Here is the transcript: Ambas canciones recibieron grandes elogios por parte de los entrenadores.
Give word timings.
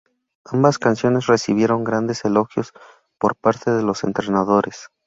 Ambas 0.45 0.79
canciones 0.79 1.27
recibieron 1.27 1.83
grandes 1.83 2.25
elogios 2.25 2.73
por 3.19 3.35
parte 3.35 3.69
de 3.69 3.83
los 3.83 4.03
entrenadores. 4.03 4.87